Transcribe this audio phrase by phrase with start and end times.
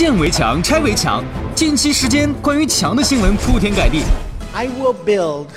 [0.00, 1.22] 建围墙、拆围墙，
[1.54, 4.00] 近期时间关于墙的新闻铺天盖地。
[4.54, 5.48] I will build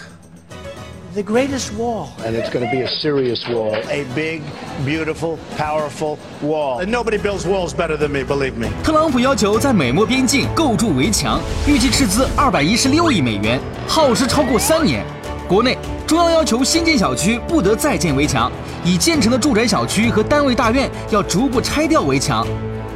[1.13, 2.07] the greatest wall.
[2.25, 3.73] And it's going to be a serious wall.
[3.89, 4.41] A big,
[4.85, 6.81] beautiful, powerful wall.
[6.81, 8.67] And nobody builds walls better than me, believe me.
[8.83, 13.57] 特朗普要求在美墨边境构筑围墙，预计斥资二百一十六亿美元，
[13.87, 15.05] 耗时超过三年。
[15.47, 18.51] 国内中央要求新建小区不得再建围墙，
[18.83, 22.45] 已建成的住宅小区和单位大院要逐步拆掉围墙。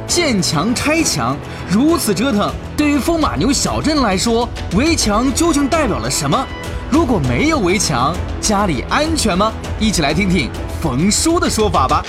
[0.08, 1.36] 建墙拆墙，
[1.68, 6.46] 如此折腾，对于风马牛小镇来说，围墙究竟代表了什么？
[6.90, 9.52] 如果没有围墙，家里安全吗？
[9.78, 10.50] 一起来听听
[10.80, 12.02] 冯叔的说法吧。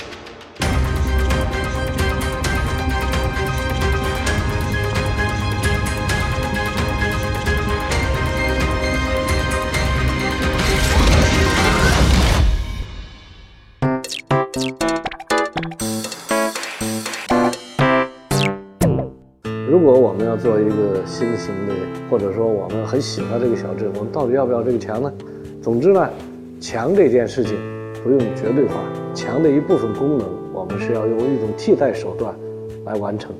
[21.10, 21.74] 新型的，
[22.08, 25.12] 或者说我们很喜欢这个小镇，我们到底要不要这个墙呢？
[25.60, 26.08] 总之呢，
[26.60, 27.56] 墙这件事情
[28.04, 28.74] 不用绝对化，
[29.12, 32.32] 墙的一部分功能，我们是要用一种替代手段
[32.84, 33.32] 来完成。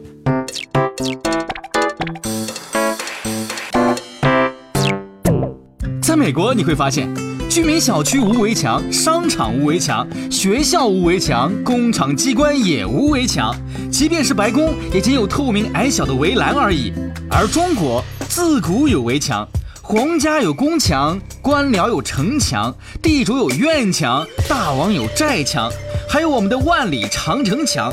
[6.02, 7.08] 在美国，你会发现，
[7.48, 13.54] 居民小区无围墙，商场无围墙，学校无围墙，工厂机关也无围墙，
[13.92, 16.92] 即便是白宫，也仅有透明矮小的围栏而已。
[17.32, 19.46] 而中国自古有围墙，
[19.80, 25.70] 皇家有宫墙，官僚有城墙，地主有院墙，大王有寨墙，
[26.08, 27.90] 还有我们的万里长城墙。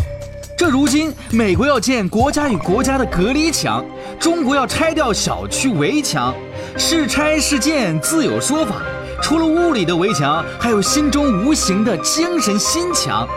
[0.57, 3.85] 这如今，美国要建国家与国家的隔离墙，
[4.19, 6.33] 中国要拆掉小区围墙，
[6.75, 8.77] 是拆是建自有说法。
[9.21, 13.27] 除了物理的围墙，还有心中无形的精神心墙。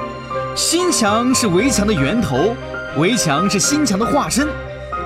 [0.56, 2.56] 心墙是围墙的源头，
[2.96, 4.48] 围墙是心墙的化身。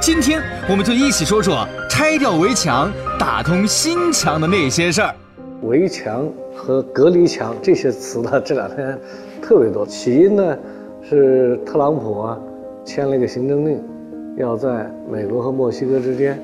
[0.04, 5.14] 今天，我们就一起说说拆掉围墙、打通心墙的那些事儿。
[5.62, 8.98] 围墙和隔离墙这些词呢，这两天
[9.40, 9.86] 特别多。
[9.86, 10.58] 起因呢，
[11.08, 12.38] 是特朗普啊
[12.84, 13.82] 签了一个行政令，
[14.36, 16.38] 要在美国和墨西哥之间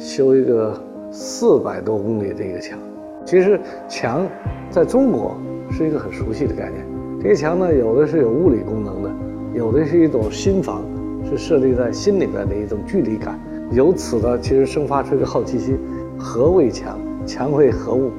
[0.00, 0.74] 修一个
[1.10, 2.78] 四百多公里的一个墙。
[3.26, 4.26] 其实墙
[4.70, 5.36] 在中国
[5.70, 6.82] 是一个很熟悉的概念。
[7.22, 9.10] 这个墙呢，有的是有物理功能的，
[9.54, 10.82] 有的是一种心房，
[11.32, 13.38] 是设立在心里边的一种距离感。
[13.72, 15.78] 由此呢，其实生发出一个好奇心：
[16.18, 16.98] 何谓墙？
[17.26, 18.10] 墙为何物？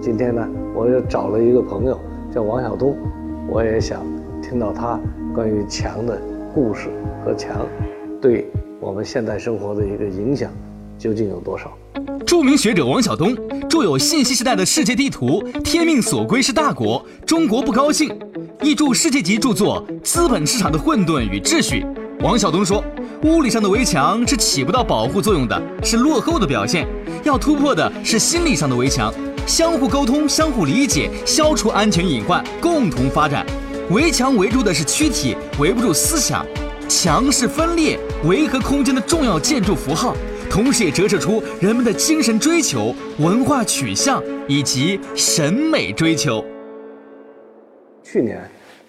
[0.00, 1.98] 今天呢，我又找了一个朋友
[2.34, 2.96] 叫王晓东，
[3.48, 4.00] 我也想
[4.42, 4.98] 听到他
[5.34, 6.20] 关于墙的
[6.54, 6.88] 故事
[7.24, 7.66] 和墙
[8.20, 8.46] 对
[8.80, 10.50] 我们现代生活的一个影响
[10.98, 11.70] 究竟有多少。
[12.26, 13.36] 著名学者王晓东
[13.68, 15.26] 著有《信息时代的世界地图》
[15.62, 18.08] 《天命所归是大国，中国不高兴》，
[18.62, 21.84] 译著世界级著作《资本市场的混沌与秩序》。
[22.20, 22.82] 王晓东说，
[23.24, 26.88] 物理上的围墙是起不到保护作用的，是落后的表现。
[27.22, 29.12] 要突破的是心理上的围墙，
[29.46, 33.44] 相互沟通、相互理解，消除安全隐患，共同发展。
[33.90, 36.44] 围墙围住的是躯体，围不住思想。
[36.88, 40.16] 墙是分裂、维和空间的重要建筑符号。
[40.48, 46.42] 同时也折射出人们的精神追求、文化取向以及审美追求。
[48.02, 48.40] 去年，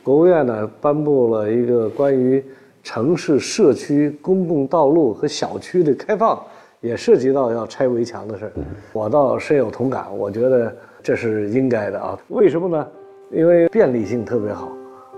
[0.01, 2.41] 国务院呢颁布了一个关于
[2.87, 6.41] 城市社区公共道路和小区的开放，
[6.79, 8.51] 也涉及到要拆围墙的事儿。
[8.93, 12.17] 我倒深有同感，我觉得这是应该的啊。
[12.29, 12.87] 为什么呢？
[13.29, 14.71] 因为便利性特别好，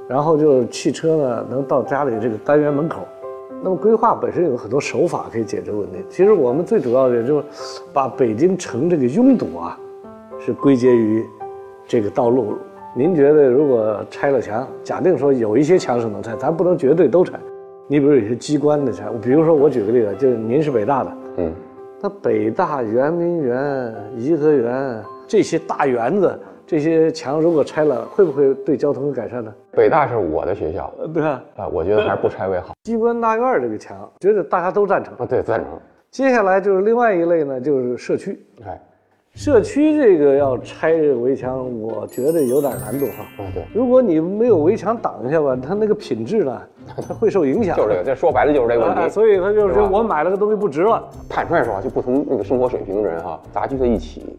[0.07, 3.01] 然后就是汽车呢能到家里这个单元门口。
[3.61, 5.99] 那么规划本身有很多手法可以解决问题。
[6.09, 7.43] 其实我们最主要的就是
[7.93, 9.79] 把北京城这个拥堵啊，
[10.43, 11.23] 是归结于
[11.87, 12.57] 这个道路。
[12.95, 17.39] 您觉得如果拆了墙，假定说有一些墙是能拆，咱不能绝对都拆。
[17.91, 21.51] 你比如有些机关的拆，比如说我举个例子，就是您是北大的，嗯，
[21.99, 26.39] 那北大、圆明园、颐和园这些大园子。
[26.67, 29.51] 这些墙如果拆了，会不会对交通有改善呢？
[29.71, 31.41] 北大是我的学校，对吧？
[31.55, 32.75] 啊，我觉得还是不拆为好。
[32.85, 35.67] 机关大院这个墙，觉得大家都赞成啊，对，赞成。
[36.11, 38.39] 接下来就是另外一类呢，就是社区。
[38.63, 38.79] 哎，
[39.35, 43.25] 社区这个要拆这个围墙，我觉得有点难度哈。
[43.73, 46.61] 如果你没有围墙挡一下吧，它那个品质呢，
[47.07, 47.77] 它会受影响。
[47.77, 49.09] 就是这个，这说白了就是这个问题。
[49.09, 51.07] 所以他就是说我买了个东西不值了。
[51.29, 54.37] 坦率说啊，就不同那个生活水平的人哈，杂居在一起，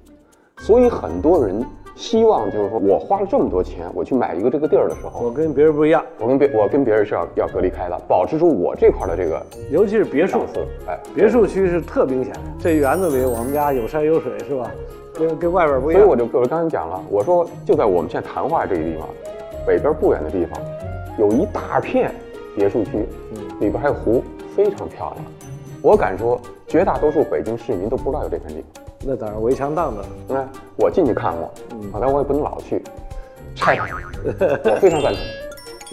[0.59, 1.65] 所以很多人。
[2.01, 9.39] 希望就是说，我花了这么多钱，我去买一个这个地儿的时候，我跟别人不一样，我跟别我跟别人是要要隔离开的，保持住我这块的这个，
[9.71, 10.39] 尤其是别墅，
[10.89, 12.41] 哎，别墅区是特明显的。
[12.59, 14.71] 这园子里，我们家有山有水，是吧？
[15.13, 16.01] 跟跟外边不一样。
[16.03, 19.07] 所以我就我刚才讲了，我说就在我们现在谈话这个地方，
[19.67, 20.59] 北边不远的地方，
[21.19, 22.11] 有一大片
[22.57, 23.07] 别墅区，
[23.61, 24.25] 里边还有湖，
[24.57, 25.17] 非常漂亮。
[25.83, 28.65] 我敢说，绝大多数北京市民都不知道有这片地。
[29.07, 30.05] 那当然，围墙当的。
[30.35, 31.45] 哎，我进去看过，
[31.93, 32.83] 啊，但我也不能老去，
[33.55, 33.85] 拆它，
[34.71, 35.23] 我非常赞成，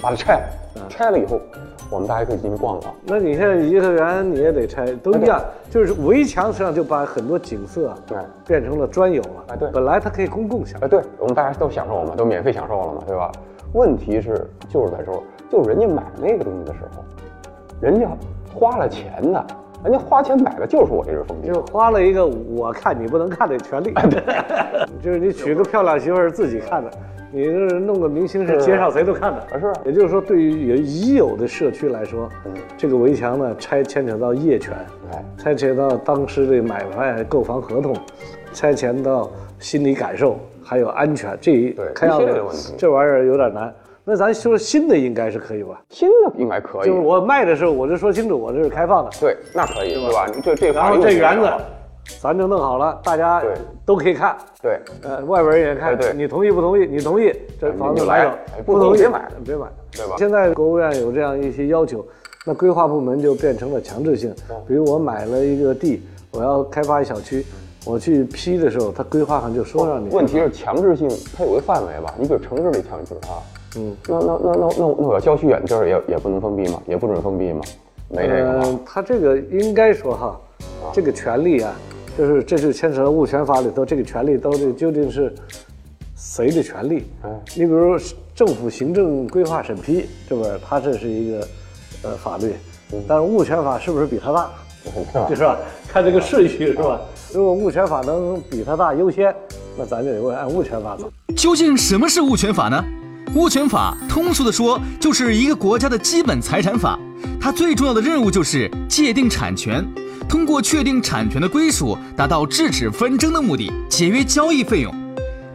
[0.01, 1.39] 把它拆了，拆了以后，
[1.89, 2.94] 我们大家可以进去逛逛。
[3.06, 9.45] 那你现在颐和园你也得拆，都一样，就是围墙实际上就把很多景色啊对变成了专有了。
[9.48, 13.31] 哎对本来它可以公共享哎，对，我们大家都享受了嘛，都免费享受了嘛，对吧？
[13.74, 17.04] 问题是就是在说，就是人家买那个东西的时候，
[17.80, 18.07] 人家
[18.54, 19.48] 花了钱的，
[19.88, 21.62] 人家花钱买的就是我这只封闭就。
[21.68, 23.94] 花了一个我看你不能看的权利，
[25.01, 26.92] 就是你娶个漂亮媳妇儿自己看的，
[27.31, 29.38] 你就是弄个明星是街上谁都看的。
[29.38, 32.28] 啊是也就是说，对于有已有的社区来说，
[32.75, 34.74] 这个围墙呢拆牵扯到业权，
[35.13, 37.95] 哎拆扯到当时的买卖购房合同，
[38.51, 42.19] 拆牵到心理感受，还有安全这一对看样
[42.51, 43.74] 子这玩意儿有点难。
[44.09, 45.81] 那咱说新的应该是可以吧？
[45.89, 49.12] 新的应该可以，就是我卖的时候我就说清楚，我这是开放的。
[49.19, 50.25] 对，那可以，对吧？
[50.33, 51.51] 你这这然后这园子
[52.21, 53.44] 咱就弄好了，大家
[53.86, 56.86] 都可以看，对，呃，外边人也看，对对你同意不同意？
[56.86, 62.06] 你同意，这房子来哎；不同意别买别买，对吧现在国务院有这样一些要求，
[62.45, 64.33] 那规划部门就变成了强制性。
[64.65, 66.01] 比如我买了一个地，
[66.31, 67.45] 我要开发一小区，
[67.86, 70.07] 我去批的时候，他规划上就说让你。
[70.15, 72.13] 问题是强制性，它有个范围吧？
[72.18, 73.44] 你比如城市里强制啊，
[73.75, 76.81] 嗯，那那那那那那我要郊区远地儿也也不能封闭吗？
[76.88, 77.62] 也不准封闭吗？
[78.10, 80.40] 没这个他这个应该说哈，
[80.94, 81.75] 这个权利啊，
[82.18, 85.34] 就是这就牵扯到物权法里头，这个权利到底究竟是
[86.16, 87.06] 谁的权利？
[87.24, 87.98] 哎你比如
[88.34, 91.48] 政府行政规划审批，这不是它这是一个
[92.04, 92.54] 呃法律，
[93.08, 94.50] 但是物权法是不是比它大？
[95.28, 95.58] 就是吧？
[95.90, 97.02] 看这个顺序是吧？
[97.34, 99.36] 如果物权法能比它大优先，
[99.78, 101.12] 那咱就得按物权法走。
[101.36, 102.81] 究竟什么是物权法呢？
[103.35, 106.97] 物权法通俗的说，就是一个国家的基本财产法。
[107.39, 109.85] 它最重要的任务就是界定产权，
[110.27, 114.94] 通过确定产权的归属，达到制止纷争的目的，节约交易费用。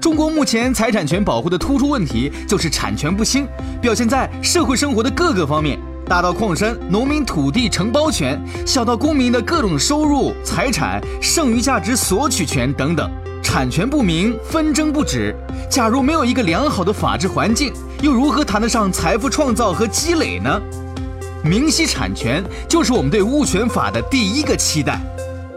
[0.00, 3.46] 中国目前财产权保护的突出问题就是产权不清，
[3.80, 13.10] 表现在社会生活的各个方面，大到矿山、农民土地承包权，小到公民的各种收入、财产、剩余价值索取权等等。
[13.42, 15.34] 产权不明，纷争不止。
[15.68, 20.62] 假如没有一个良好的法治环境，又如何谈得上财富创造和积累呢？
[21.44, 25.00] 明晰产权就是我们对物权法的第一个期待。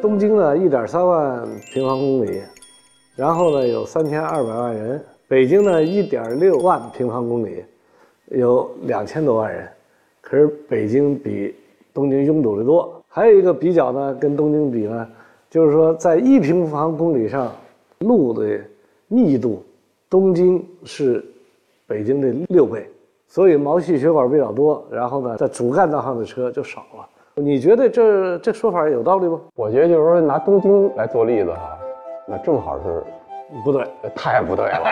[0.01, 2.41] 东京呢，一点三万平方公里，
[3.15, 7.63] 然后呢有三千二百万人；北京呢，一点六万平方公里，
[8.31, 9.69] 有两千多万人。
[10.21, 11.55] 可是北京比
[11.93, 13.01] 东京拥堵的多。
[13.07, 15.07] 还有一个比较呢，跟东京比呢，
[15.49, 17.53] 就是说在一平方公里上
[18.05, 18.59] 路的
[19.07, 19.63] 密度，
[20.09, 21.23] 东京是
[21.87, 22.89] 北京的六倍，
[23.27, 24.83] 所以毛细血管比较多。
[24.89, 27.07] 然后呢，在主干道上的车就少了。
[27.35, 29.39] 你觉得这这说法有道理吗？
[29.55, 31.77] 我觉得就是说拿东京来做例子哈，
[32.27, 33.03] 那正好是
[33.63, 34.83] 不对，呃太不对了。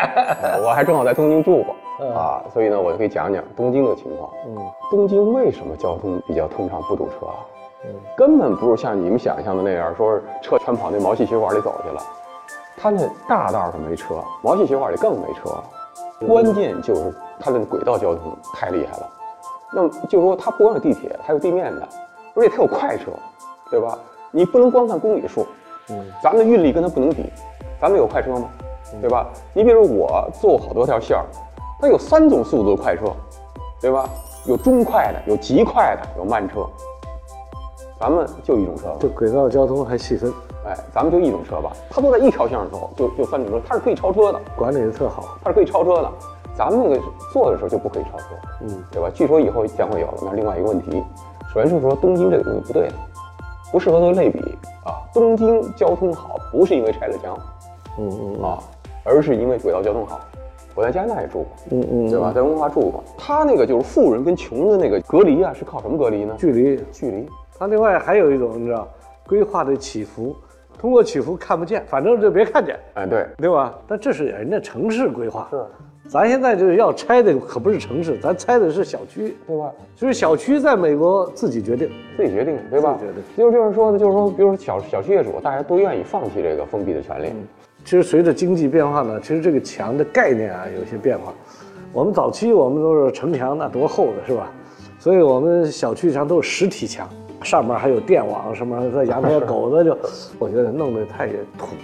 [0.42, 4.30] 呃 我还正好在东京住过啊，所以呢，我就可以讲讲东京的情况。
[4.48, 4.58] 嗯，
[4.92, 7.36] 东京为什么交通比较通畅不堵车啊？
[8.18, 12.02] 根本不是像你们想象的那样，说是车全跑那毛细血管里走去了。
[12.84, 15.56] 它那大道上没车，毛细血管里更没车。
[16.28, 19.10] 关键就是它的轨道交通太厉害了。
[19.72, 21.88] 那么就是说，它不光有地铁，还有地面的，
[22.36, 23.06] 而且它有快车，
[23.72, 23.98] 对吧？
[24.32, 25.48] 你不能光看公里数，
[25.92, 27.32] 嗯，咱们的运力跟它不能比。
[27.80, 28.50] 咱们有快车吗？
[29.00, 29.30] 对吧？
[29.54, 31.24] 你比如我坐好多条线儿，
[31.80, 33.06] 它有三种速度的快车，
[33.80, 34.10] 对吧？
[34.46, 36.68] 有中快的，有极快的，有慢车。
[37.98, 40.34] 咱们就一种车吧，这轨道交通还细分，
[40.66, 41.72] 哎，咱们就一种车吧。
[41.90, 45.38] 它都在一条线上走，就就三种车，它是可以超车的，管理的特好。
[45.44, 46.12] 它是可以超车的。
[46.56, 47.02] 咱们那个
[47.32, 48.26] 做的时候就不可以超车，
[48.62, 49.10] 嗯，对吧？
[49.14, 50.18] 据说以后将会有了。
[50.24, 51.04] 那另外一个问题，
[51.52, 52.94] 首先就是说东京这个东西不对的，
[53.72, 54.40] 不适合做类比
[54.86, 55.02] 啊。
[55.14, 57.36] 东京交通好，不是因为拆了墙，
[57.98, 58.60] 嗯嗯啊，
[59.04, 60.20] 而是因为轨道交通好。
[60.76, 62.32] 我在加拿大也住过，嗯嗯，对吧？
[62.34, 63.04] 在温哥华住过。
[63.18, 66.36] 他那个就是富人跟穷的那个隔离啊，是靠什么隔离呢？
[66.38, 67.28] 距离，距离。
[67.58, 68.88] 他另外还有一种你知道，
[69.28, 70.36] 规划的起伏，
[70.84, 73.74] 通过起伏看不见，反正就别看见，哎，对，对吧？
[73.88, 75.64] 但这是人家城市规划，是，
[76.10, 79.72] 咱现在就是要拆的可不是城市，咱拆的是小区，对吧？
[79.96, 81.90] 就是小区在美国自己决定。
[82.18, 82.98] 自己决定，对吧？
[83.00, 87.32] 自己决定就是就是说呢，就是说，比如说小小区业主，大家都愿意放弃这个封闭的权利。
[87.86, 91.34] 其实随着经济变化呢，其实这个墙的概念啊有些变化。
[91.94, 94.52] 我们早期我们都是城墙，那多厚的是吧？
[95.00, 97.08] 所以我们小区墙都是实体墙，
[97.44, 99.98] 上面还有电网什么，在阳台狗子就，
[100.40, 101.76] 我觉得弄得太土，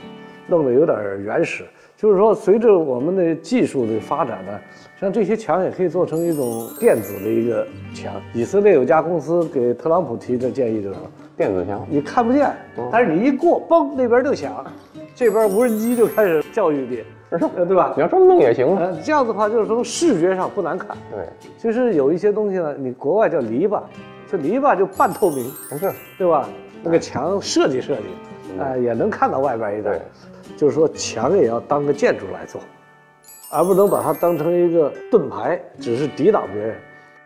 [0.47, 1.63] 弄得有点原始。
[1.97, 4.57] 就是说，随着我们的技术的发展呢，
[5.01, 8.13] 像这些墙也可以做成一种电子的一个墙。
[8.33, 10.95] 以色列有家公司给特朗普提的建议就是，
[11.35, 12.49] 电子墙，你看不见，
[12.89, 14.65] 但是你一过，嘣，那边就响，
[15.13, 18.01] 这边无人机就开始教育你，呃对吧你？
[18.01, 18.77] 要这么弄也行啊。
[18.79, 20.95] 呃，这样的话就是从视觉上不难看。
[21.11, 23.81] 对，其实有一些东西呢，你国外叫篱笆，
[24.31, 26.47] 这篱笆就半透明，不是，对吧？
[26.83, 29.99] 那个墙设计设计，啊、也能看到外边一点。
[30.57, 32.59] 就是说墙也要当个建筑来做，
[33.51, 36.75] 而不能把它当成一个盾牌，只是抵挡别人。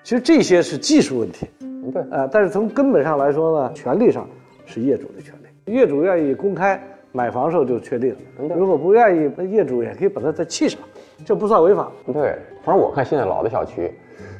[0.03, 1.47] 其实这些是技术问题，
[1.91, 4.27] 对，呃，但是从根本上来说呢，权利上
[4.65, 5.73] 是业主的权利。
[5.73, 6.79] 业主愿意公开
[7.13, 10.79] 买房时候就确定，如果不愿意，那业主也可以把它再砌上，
[11.25, 11.89] 这不算违法。
[12.05, 13.91] 对，反正我看现在老的小区，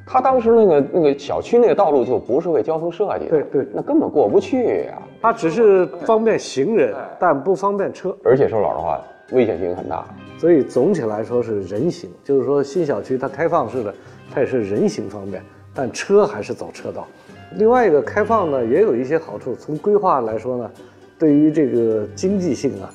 [0.06, 8.16] 他当时那个那个小区那个道路就不是为交通设计的，对对那根本过不去呀、它只是方便行人，但不方便车。
[8.24, 10.06] 而且说老实话，危险性很大。
[10.38, 13.94] 所以总体来说是人行，就是说新小区它开放式的，
[14.34, 15.42] 它也是人行方便，
[15.74, 17.08] 但车还是走车道。
[17.56, 19.56] 另外一个开放呢，也有一些好处。
[19.56, 20.72] 从规划来说呢，
[21.18, 22.92] 对于这个经济性啊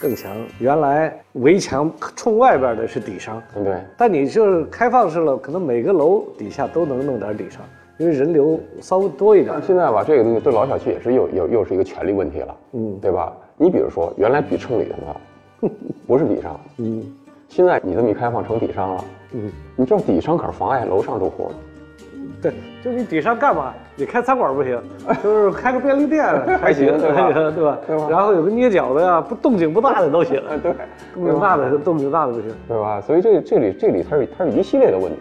[0.00, 0.36] 更强。
[0.58, 3.80] 原来围墙冲外边的是底商，对？
[3.96, 7.62] 但你就是开放式了，可能每个楼底下都能弄点底商，
[7.98, 9.62] 因为人流稍微多一点但。
[9.62, 13.32] 现在吧，这个东西对老小区也是又又又是一个权利问题了，嗯对吧？
[13.56, 15.70] 你比如说，原来比城里的呢，
[16.06, 17.02] 不是底商，嗯
[17.48, 21.54] 现在你这么一开放成底商了，嗯，你知道底商可是妨碍楼上住户的。
[22.50, 23.74] 对，就你底商干嘛？
[23.96, 24.80] 你开餐馆不行，
[25.22, 26.24] 就是开个便利店
[26.60, 27.78] 还行，还行对吧？
[27.86, 30.72] 对吧然后有个捏脚的呀，不动静不大的都行， 对，
[31.14, 32.50] 动静大的动静大的不行。
[32.68, 33.00] 对吧？
[33.00, 35.18] 所以这这里这里它是它是一系列的问题。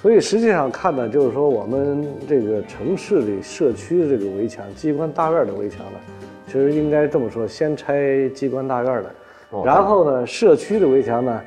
[0.00, 5.98] 所以实际上看呢，就是说我们这个城市里社区的这个围墙、机关大院的围墙呢，
[6.46, 9.10] 其实应该这么说：先拆机关大院的，
[9.50, 11.40] 哦然后呢，社区的围墙呢，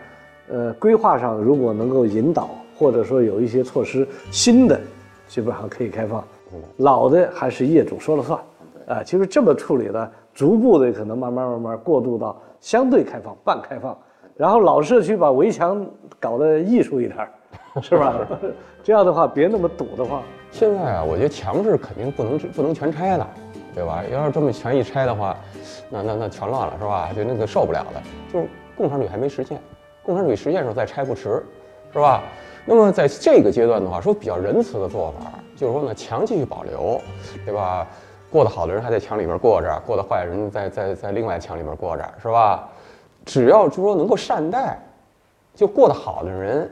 [0.50, 4.80] 呃，规划上如果能够引导，或者说有一些措施，新的
[5.29, 6.21] 基本上可以开放，
[6.77, 8.38] 老的还是业主说了算。
[8.88, 13.95] 啊，其实这么处理呢，逐步的可能慢慢慢慢过渡到相对开放、半开放，
[14.36, 15.86] 然后老社区把围墙
[16.19, 17.29] 搞得艺术一点儿，
[17.79, 18.15] 是吧？
[18.83, 20.24] 这样的话别那么堵得慌。
[20.51, 23.27] 现在啊，我觉得墙是肯定不能不能全拆的，
[23.75, 24.03] 对吧？
[24.12, 25.38] 要是这么全一拆的话，
[25.91, 27.09] 那那那全乱了，是吧？
[27.15, 28.01] 就那个受不了的。
[28.33, 29.62] 就是共产主义还没实现，
[30.01, 31.45] 共产主义实现的时候再拆不迟，
[31.93, 32.24] 是吧？
[32.70, 37.02] 那么在这个阶段的话，说比较仁慈的做法，就是说呢，墙继续保留，
[37.44, 37.88] 对吧？
[38.30, 42.70] 过得好的人还在墙里面过着，过得坏的人在在在另外墙里面过着，是吧？
[43.26, 44.80] 只要就是说能够善待，
[45.56, 46.70] 就过得好的人，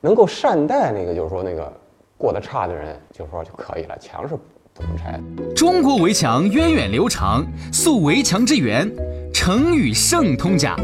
[0.00, 1.72] 能够善待那个就是说那个
[2.16, 3.98] 过得差的人，就是说就可以了。
[3.98, 4.36] 墙是
[4.72, 5.20] 不能拆。
[5.52, 8.88] 中国围墙源远流长，溯围墙之源，
[9.34, 10.76] 成语圣通假。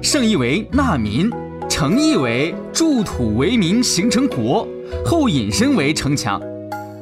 [0.00, 1.30] 圣意为纳民，
[1.76, 4.64] 成意为筑土为民，形成国，
[5.04, 6.40] 后引申为城墙。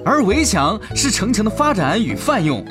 [0.02, 2.64] 而围墙是城墙的发展与泛用。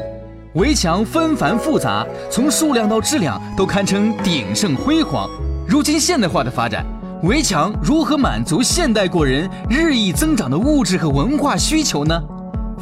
[0.55, 5.29] 围墙纷繁复杂，从数量到质量都堪称鼎盛辉煌。
[5.67, 6.83] 如今现代化的发展，
[7.21, 12.19] 围墙如何满足现代国人日益增长的物质和文化需求呢？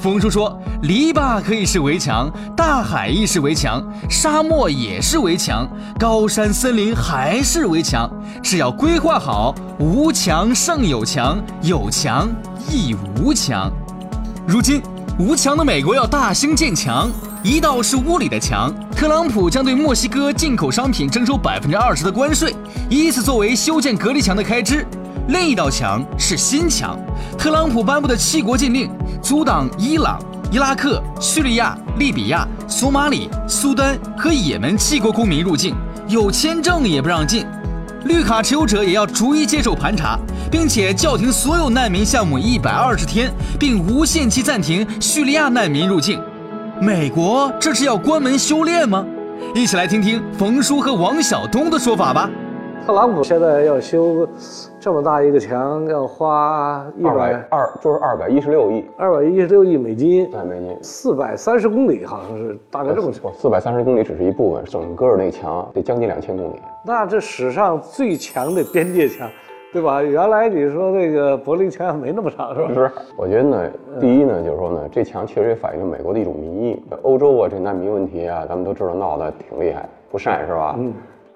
[0.02, 5.68] 冯叔说：“篱笆可以是围墙，大海亦是围墙，沙漠也是围墙，
[6.00, 8.10] 高山森林还是围墙。
[8.42, 12.30] 只要规划好，无墙胜有墙，有墙
[12.72, 13.70] 亦无墙。”
[14.48, 14.82] 如今，
[15.20, 17.12] 无墙的美国要大兴建墙，
[17.44, 22.56] 一道是屋里的墙，特朗普将对墨西哥进口商品征收百分之二十的关税，
[22.90, 24.88] 以此作为修建隔离墙的开支。
[25.28, 26.98] 另一道墙是新墙，
[27.40, 28.92] 特朗普颁布的七国禁令，
[29.22, 30.20] 阻挡伊朗、
[30.52, 35.74] 伊拉克、叙利亚、利比亚、索马里、苏丹和也门七国公民入境，
[36.10, 37.46] 有签证也不让进。
[38.04, 40.20] 绿卡持有者也要逐一接受盘查，
[40.52, 46.22] 并且叫停所有难民项目一百二十天，并无限期暂停叙利亚难民入境。
[46.82, 49.06] 美国这是要关门修炼吗？
[49.56, 52.30] 一起来听听冯叔和王晓东的说法吧。
[52.86, 54.28] 特朗普现在要修
[54.80, 60.76] 这么大一个墙，要花一二百百二就是二百一十六亿二百一十六亿美金，对美金。
[60.82, 63.32] 四百三十公里，好像是大概这么长。
[63.34, 66.62] 四百三十公里只是一部分，整个那墙得将近两千公里。
[66.84, 69.30] 那这史上最强的边界墙，
[69.72, 70.02] 对吧？
[70.02, 72.74] 原来你说那个柏林墙没那么长，是吧？
[72.74, 73.70] 是，我觉得呢，
[74.00, 76.82] 第一呢，就是说呢，这墙确实也反映了美国的一种民意。
[77.04, 80.76] 欧洲啊，这难民问题啊，咱们都知道闹得挺厉害，不善是吧？
[80.76, 80.86] 嗯，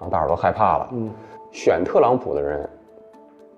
[0.00, 0.88] 后大伙儿都害怕了。
[0.92, 1.10] 嗯，
[1.54, 2.68] 选特朗普的人，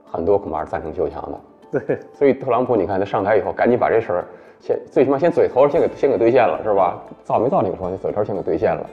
[0.04, 1.80] 很多恐怕是赞成修墙的。
[1.80, 4.24] 对，所以特朗普，你看他上台以后，赶紧把这事儿
[4.60, 7.02] 先，最起码先嘴头先给先给兑现了，是吧？
[7.24, 8.86] 造没造那个说，你嘴头先给兑现了。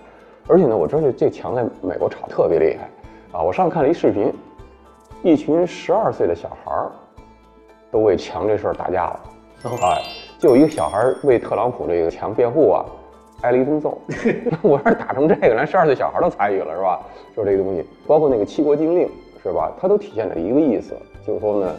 [0.48, 3.44] 而且呢，我知道这这墙在美国炒特别厉害啊！
[3.44, 4.34] 我上次看了一视频，
[5.22, 6.90] 一群十二岁的小孩儿
[7.92, 9.20] 都为墙这事儿打架了。
[9.82, 10.02] 哎，
[10.40, 12.86] 就有一个小孩为特朗普这个墙辩护啊，
[13.44, 13.98] 挨了一顿揍。
[14.64, 17.00] 我要是打成这个，连十二岁小孩都参与了是吧？
[17.36, 19.08] 就是这个东西，包括那个七国禁令
[19.44, 19.72] 是吧？
[19.80, 20.96] 它都体现了一个意思，
[21.26, 21.76] 就是说呢，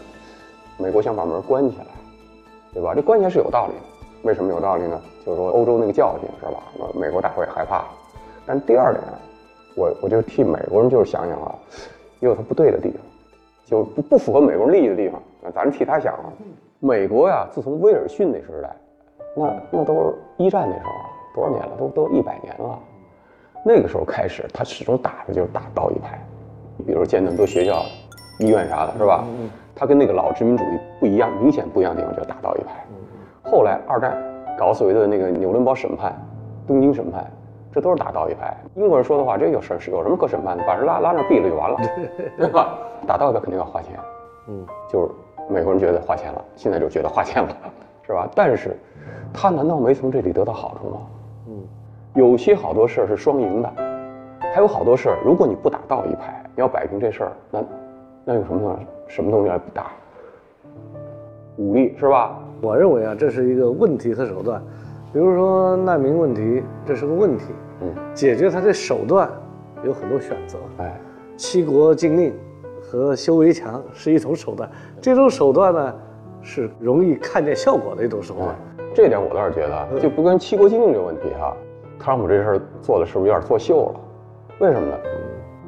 [0.77, 1.85] 美国想把门关起来，
[2.73, 2.93] 对吧？
[2.95, 3.81] 这关起来是有道理的。
[4.23, 4.99] 为什么有道理呢？
[5.25, 6.63] 就是说欧洲那个教训是吧？
[6.95, 7.83] 美国大会害怕。
[8.45, 9.03] 但第二点，
[9.75, 11.55] 我我就替美国人就是想想啊，
[12.19, 12.99] 也有他不对的地方，
[13.65, 15.21] 就不不符合美国人利益的地方。
[15.41, 16.33] 那咱替他想啊，
[16.79, 18.75] 美国呀，自从威尔逊那时代，
[19.35, 20.91] 那那都是一战那时候，
[21.35, 21.75] 多少年了？
[21.77, 22.79] 都都一百年了。
[23.65, 26.19] 那个时候开始，他始终打的就是打道义派，
[26.87, 27.83] 比如建那么多学校、
[28.39, 29.25] 医院啥的，是吧？
[29.75, 32.85] 他跟那个老殖民主义不一样，明显不一样的地方就是打道义牌。
[33.43, 34.17] 后来二战
[34.57, 36.15] 搞所谓的那个纽伦堡审判、
[36.65, 37.29] 东京审判。
[37.73, 38.55] 这都是打道义牌。
[38.75, 40.63] 英国人说的话，这有事是有什么可审判的？
[40.65, 41.77] 把人拉拉那毙了就完了，
[42.39, 42.79] 对吧？
[43.05, 43.99] 打道义牌肯定要花钱，
[44.47, 45.11] 嗯，就是
[45.49, 47.49] 美国人觉得花钱了，现在就觉得花钱了，
[48.07, 48.29] 是吧？
[48.33, 48.79] 但是，
[49.33, 51.01] 他难道没从这里得到好处吗？
[51.47, 51.63] 嗯，
[52.15, 53.73] 有些好多事儿是双赢的，
[54.53, 57.63] 还有好多事儿，如果你不打道一牌，你要摆平这事儿，那
[58.25, 58.85] 那有什么东西？
[59.07, 59.91] 什么东西来打？
[61.57, 62.39] 武力是吧？
[62.61, 64.61] 我认为啊，这是一个问题和手段。
[65.13, 67.45] 比如说难民问题，这是个问题。
[67.81, 69.29] 嗯，解决它的手段
[69.83, 70.57] 有很多选择。
[70.79, 70.99] 哎，
[71.37, 72.33] 七国禁令
[72.81, 75.95] 和修围墙是一种手段，这种手段呢
[76.41, 78.55] 是容易看见效果的一种手段。
[78.95, 81.53] 这点我倒是觉得，就不跟七国禁令这个问题哈，
[81.99, 83.99] 特朗普这事儿做的是不是有点作秀了？
[84.59, 84.97] 为什么呢？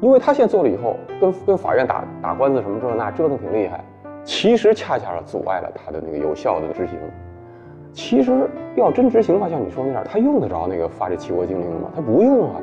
[0.00, 3.84] 因为他现在做了以后，跟跟法院打打官司什么这那折腾挺厉害，
[4.24, 6.98] 其实恰恰是阻碍了他的那个有效的执行。
[7.92, 11.90] 其实要真执行的话，像你说那样，他用得着那个发这七国禁令吗？
[11.94, 12.60] 他不用啊，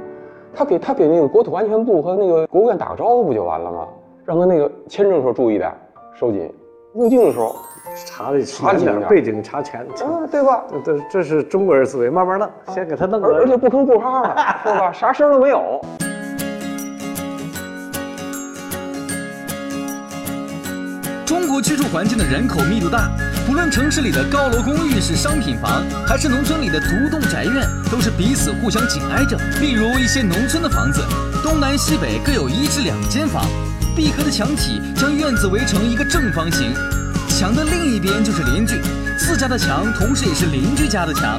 [0.52, 3.88] 他给他给那个国土安全部和那个国务院打个招呼不就完了吗？
[4.26, 5.72] 让他那个签证时候注意点，
[6.16, 6.48] 收紧；
[6.94, 7.56] 入境的时候
[8.04, 10.64] 查的查点背景查全，啊，对吧？
[10.84, 14.92] 这这是中国人思维，慢慢弄，先给他弄，而且不吭不哈的，是吧？
[14.92, 15.80] 啥声都没有。
[21.26, 23.10] 中国居住环境的人口密度大，
[23.48, 29.38] 不论城市里的高楼公寓是商品房，还是农村里的独栋宅院，都是彼此互相紧挨着。
[29.62, 31.02] 例如一些农村的房子，
[31.42, 33.46] 东南西北各有一至两间房，
[33.96, 36.74] 闭合的墙体将院子围成一个正方形，
[37.38, 38.80] 墙的另一边就是邻居，
[39.18, 41.38] 自家的墙同时也是邻居家的墙。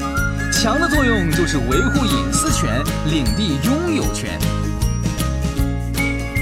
[0.53, 4.39] 墙的作用就是维护隐私权、领地拥有权。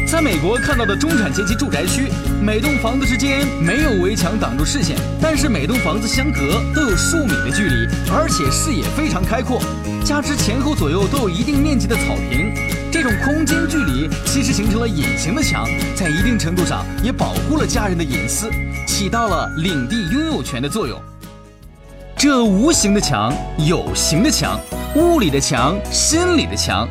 [0.09, 2.09] 在美国看到的中产阶级住宅区，
[2.43, 9.63] 每栋房子之间没有围墙挡住视线，但是每栋房子相隔都有数米的距离，而且视野非常开阔，
[10.05, 12.53] 加之前后左右都有一定面积的草坪，
[12.95, 18.49] 这种空间距离其实形成了隐形的墙，在一定程度上也保护了家人的隐私，
[18.87, 20.97] 起到了领地拥有权的作用。
[22.15, 23.35] 这无形的墙，
[23.67, 24.61] 有形的墙，
[24.95, 26.89] 物理的墙，心理的墙，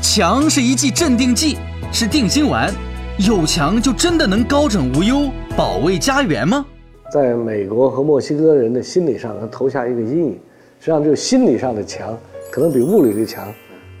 [0.00, 1.58] 墙是一剂镇定剂。
[1.92, 2.72] 是定心丸，
[3.18, 6.64] 有墙就真的能高枕无忧，保卫家园吗？
[7.12, 10.32] 在美国和墨西哥人的心理上，投下一个阴影。
[10.80, 12.18] 实际上，就心理上的墙，
[12.50, 13.52] 可能比物理的墙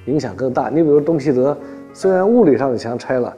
[0.06, 0.68] 影响更大。
[0.68, 1.56] 你比如东西德，
[1.92, 3.36] 虽然物理上的墙拆了，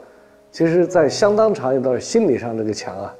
[0.51, 3.13] 其实在相当长一段心理上这个墙啊，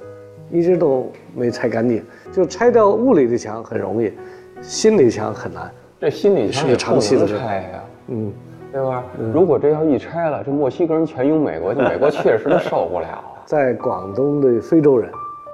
[0.50, 2.04] 一直都没拆干净。
[2.32, 4.12] 就拆掉物理的墙很容易，
[4.60, 5.70] 心理墙很难。
[6.00, 8.32] 这心理墙是个长期的拆呀，嗯。
[8.72, 9.02] 对吧？
[9.32, 13.24] 如果这要一拆了，这墨西哥人全用美国，这美国确实受不了。
[13.46, 15.10] 在广东的非洲人，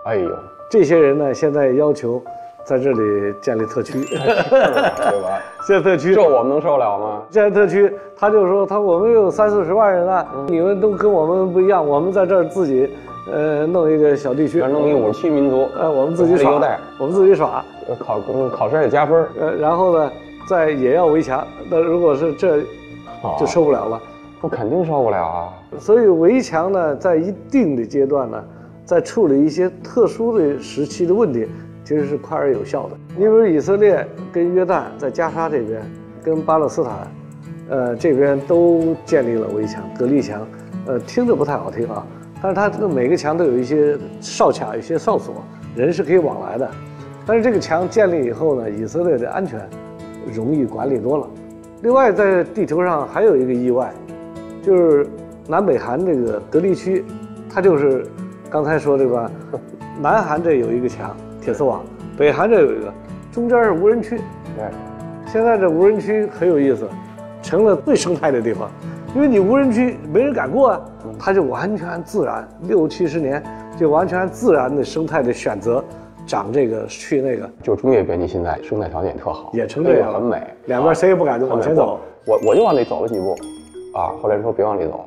[0.06, 0.28] 哎呦，
[0.68, 2.20] 这些人呢，现在要求
[2.64, 5.40] 在这里建立特区， 对吧？
[5.66, 7.22] 建特区，这我们能受了吗？
[7.30, 12.88] 建特区，他就说他我们有三四十万人了，你们都跟我们不一样，我们在这儿自己，
[13.32, 16.60] 呃，弄一个小地区，弄一五十七民族，呃，我们自己耍，
[16.98, 17.64] 我们自己耍，
[17.98, 18.20] 考
[18.50, 20.10] 考试也加分，呃，然后呢，
[20.48, 22.62] 再也要围墙，那如果是这。
[23.38, 24.02] 就受不了了，
[24.40, 25.48] 我肯定受不了啊！
[25.78, 28.44] 所以围墙呢，在一定的阶段呢，
[28.84, 31.46] 在处理一些特殊的时期的问题，
[31.84, 32.96] 其实是快而有效的。
[33.16, 35.82] 你比如以色列跟约旦在加沙这边，
[36.22, 36.92] 跟巴勒斯坦，
[37.68, 40.46] 呃，这边都建立了围墙、隔离墙，
[40.86, 42.06] 呃，听着不太好听啊，
[42.40, 45.42] 但是它这个每个墙都有一些哨卡、一些哨所，
[45.74, 46.70] 人是可以往来的。
[47.24, 49.60] 但是这个墙建立以后呢，以色列的安全
[50.32, 51.26] 容易管理多了。
[51.82, 53.92] 另外，在地球上还有一个意外，
[54.62, 55.06] 就是
[55.48, 57.04] 南北韩这个隔离区，
[57.48, 58.06] 它就是
[58.48, 59.30] 刚才说这个，
[60.00, 61.82] 南韩这有一个墙铁丝网，
[62.16, 62.92] 北韩这有一个，
[63.32, 64.16] 中间是无人区。
[64.56, 64.64] 对，
[65.26, 66.88] 现在这无人区很有意思，
[67.42, 68.70] 成了最生态的地方，
[69.12, 70.80] 因为你无人区没人敢过啊，
[71.18, 73.42] 它就完全自然，六七十年
[73.76, 75.82] 就完全自然的生态的选择，
[76.26, 81.98] 长这个去那个，就中越边境现在生态条件也特好，也成这样很美，两边谁也不敢就往前走。
[82.24, 83.32] 我我就往里走了几步，
[83.98, 85.04] 啊，后来说别往里走，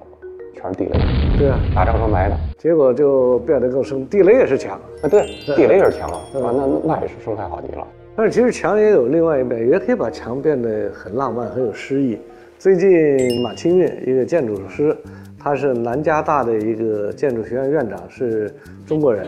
[0.66, 1.00] 全是地雷，
[1.38, 2.36] 对啊，打仗时候埋的。
[2.58, 4.80] 结果就变得更深，地雷也是墙。
[5.04, 5.22] 啊，对，
[5.56, 7.86] 地雷也是墙啊，啊，那那也是生态好极了。
[8.16, 12.18] 但是其实墙也有另外一面，也可以把墙变得很浪漫、很有诗意。
[12.58, 14.96] 最近马清运一个建筑师，
[15.38, 18.52] 他是南加大的一个建筑学院院长，是
[18.88, 19.28] 中国人。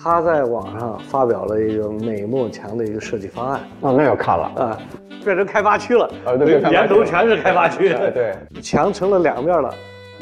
[0.00, 3.60] 他在网上发表了一个美墨墙的一个设计方案。
[3.82, 4.78] 啊，那要看了啊，
[5.24, 6.10] 变成开发区了。
[6.24, 7.94] 啊，对，沿途全是开发区。
[8.14, 9.74] 对，墙成了两面了。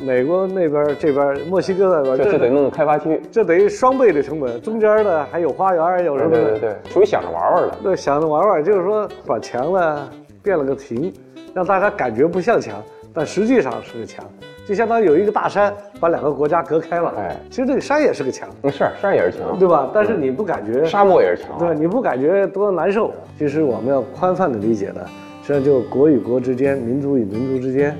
[0.02, 4.60] 美国那边这边，墨西哥那边，这得弄个开发区，这等于双倍的成本。
[4.62, 6.30] 中间呢还有花园，有什么？
[6.30, 7.76] 对对对，属于想着玩玩的。
[7.82, 10.08] 对，想着玩玩，就是说把墙呢
[10.42, 11.12] 变了个亭，
[11.54, 12.82] 让大家感觉不像墙，
[13.12, 14.24] 但实际上是个墙。
[14.66, 19.90] 就相当于有一个大山把两个国家隔开了，哎，其实这个山也是个墙，是山也是墙，对吧？
[19.92, 23.12] 但是你不感觉沙漠也是墙，对，你不感觉多难受。
[23.36, 25.00] 其实我们要宽泛的理解呢，
[25.42, 27.98] 实际上就国与国之间、民族与民族之间、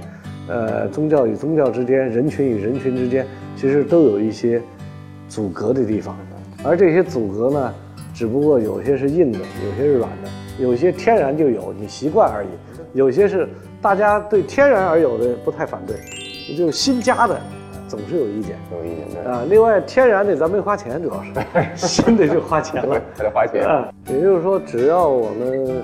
[0.48, 3.26] 呃宗教与宗教之间、人群与人群之间，
[3.56, 4.60] 其实都有一些
[5.28, 6.16] 阻隔的地方。
[6.62, 7.74] 而这些阻隔呢，
[8.12, 10.28] 只不过有些是硬的，有些是软的，
[10.62, 12.48] 有些天然就有，你习惯而已；
[12.92, 13.48] 有些是
[13.80, 15.96] 大家对天然而有的不太反对。
[16.56, 17.40] 就新加的，
[17.86, 19.42] 总是有意见，有意见对啊。
[19.48, 21.30] 另外，天然的咱没花钱，主要是
[21.86, 23.88] 新的就花钱了， 还得花钱啊。
[24.08, 25.82] 也就是说，只要我们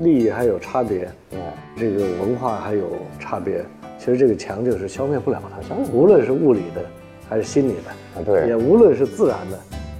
[0.00, 1.38] 利益还有差别，嗯，
[1.76, 2.84] 这个文化还有
[3.20, 3.62] 差别，
[4.08, 5.74] 其实这个墙就是消灭不了它。
[5.92, 6.80] 无论是物理的，
[7.28, 9.58] 还是心理的，啊对，也无论是自然的，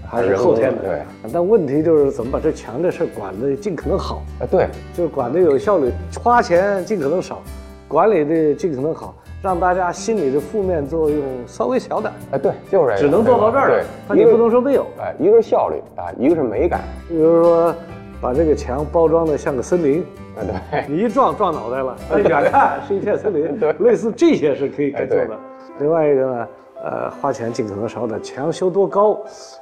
[0.09, 1.03] 还是后天的，对。
[1.31, 5.93] 但问题就是怎么把这墙这事管得尽可能好，啊对，就是管得有效率，
[6.25, 7.43] 花钱尽可能少，
[7.87, 9.15] 管理的尽可能好。
[9.43, 16.81] 让大家心里的负面作用稍微小点，哎，对，就是只能做到这儿对，那你不能说没有，哎，一个是效率啊，一个是美感。
[17.09, 17.75] 比如说，
[18.21, 20.05] 把这个墙包装的像个森林，
[20.37, 25.39] 啊，对，你一撞撞脑袋了， 远看是一片森林，对，类似这些是可以改做的。
[25.79, 26.49] 另外一个呢，
[26.83, 29.19] 呃，花钱尽可能少点，墙修多高，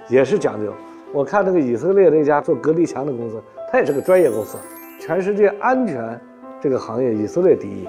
[0.09, 0.73] 也是讲究。
[1.13, 3.41] 我看那个以色列那家做隔离墙的公司，
[3.71, 4.59] 它也是个专业公司，
[5.01, 6.19] 全世界安全
[6.61, 7.87] 这个行业以色列第一。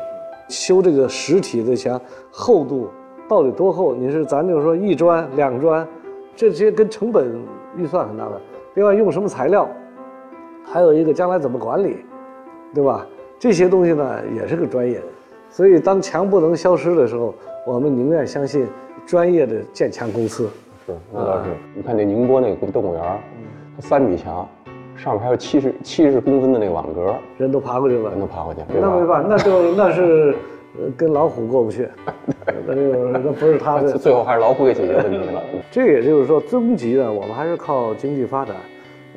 [0.50, 2.00] 修这个实体的墙
[2.32, 2.90] 厚度
[3.28, 3.94] 到底多厚？
[3.96, 5.86] 你是咱就说一砖两砖，
[6.36, 7.38] 这些跟成本
[7.76, 8.40] 预算很大的。
[8.76, 9.68] 另外用什么材料，
[10.72, 11.98] 还有一个将来怎么管理，
[12.74, 13.06] 对吧？
[13.40, 15.02] 这些东西呢也是个专业。
[15.50, 17.34] 所以当墙不能消失的时候，
[17.66, 18.68] 我们宁愿相信
[19.06, 20.50] 专业的建墙公司。
[20.86, 21.50] 是，那倒是。
[21.74, 23.02] 你看那宁波那个动物园，
[23.76, 24.48] 它三米墙。
[24.96, 30.36] 上面还有七十七十公分的那个网格，人都爬过去了，人都爬过去，那没办法，那就 那是
[30.98, 31.88] 跟老虎过不去，
[32.66, 35.44] 那那不是他的，最后还是老虎给解决问题了。
[35.70, 38.56] 这也就是说，终极呢，我们还是靠经济发展，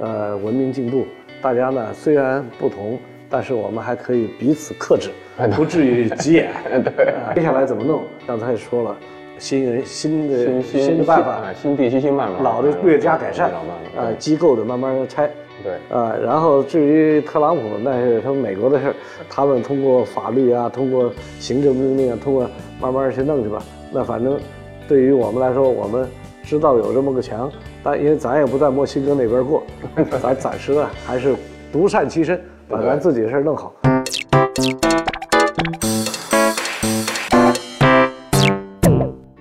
[0.01, 1.07] 呃，文明进步。
[1.42, 2.98] 大家呢虽然不同，
[3.29, 5.11] 但是我们还可以彼此克制，
[5.57, 6.50] 不至于急眼。
[6.96, 8.03] 对，接下来怎么弄？
[8.26, 8.96] 刚才也说了，
[9.38, 13.50] 新人新的新的办法，新地区新办法，老的略加改善，
[13.96, 15.31] 啊，机构的慢慢拆。
[15.62, 18.94] 对啊，然后至于特朗普，那是他们美国的事儿，
[19.29, 22.48] 他们通过法律啊，通过行政命令啊，通过
[22.81, 23.62] 慢慢去弄去吧。
[23.92, 24.40] 那反正
[24.88, 26.09] 对于我们来说，我们
[26.51, 27.49] 知道有这么个墙，
[27.81, 29.63] 但因为咱也不在墨西哥那边过，
[30.21, 31.37] 咱暂时呢还是
[31.73, 33.73] 独善其身，把咱自己的事儿弄好。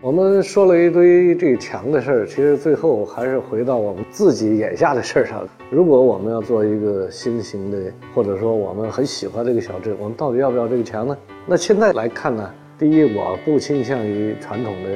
[0.03, 5.43] 我们说了一堆这墙的事儿，其实最后还是回到我们自己眼下的事儿上。
[5.71, 11.17] 如果我们要做一个新型的，或者说我们很喜欢这个小镇，我们到底要不要这个墙呢？
[11.47, 14.91] 那现在来看呢，第一，我不倾向于传统的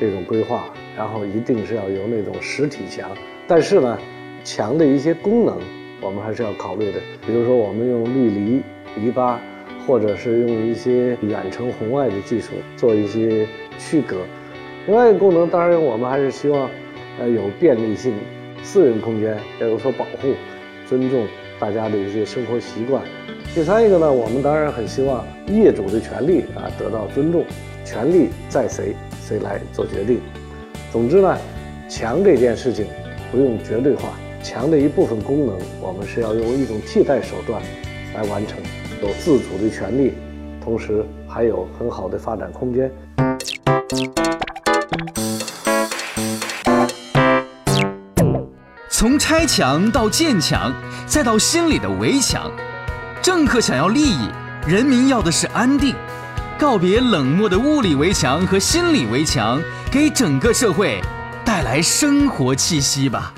[0.00, 0.64] 这种规划，
[0.98, 3.08] 然后一定是要有那种实体墙。
[3.46, 3.96] 但是呢，
[4.42, 5.56] 墙的一些功能，
[6.00, 6.98] 我们还是要考虑的。
[7.24, 8.62] 比如说，我们用绿篱
[8.96, 9.38] 篱笆，
[9.86, 13.46] 或者是用一些远程红外的技术做一些
[13.78, 14.16] 区隔。
[14.88, 16.68] 另外一个功能，当然我们还是希望，
[17.20, 18.12] 呃，有便利性，
[18.64, 20.34] 私人空间要有所保护，
[20.84, 21.26] 尊重
[21.60, 23.02] 大家的一些生活习惯。
[23.54, 27.44] 第三一个呢，我们当然很希望业主的权利啊得到尊重，
[27.84, 30.20] 权利在谁，谁来做决定。
[30.90, 31.36] 总之呢，
[31.86, 32.86] 墙这件事情
[33.30, 34.08] 不用绝对化，
[34.42, 37.60] 墙的一部分功能，我们是要用一种替代手段
[38.14, 38.56] 来完成，
[39.02, 40.14] 有自主的权利，
[40.64, 42.90] 同时还有很好的发展空间。
[48.88, 50.72] 从拆墙到建墙，
[51.06, 52.50] 再到心里的围墙，
[53.20, 54.30] 政客想要利益，
[54.66, 55.94] 人民要的是安定。
[56.58, 61.00] 告别冷漠的物理围墙和心理围墙，给整个社会
[61.46, 63.32] 带来生活气息吧。